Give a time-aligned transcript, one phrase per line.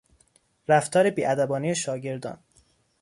[0.67, 2.37] رفتار بیادبانهی شاگردان